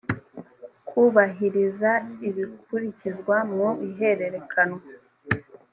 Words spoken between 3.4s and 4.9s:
mu ihererekanywa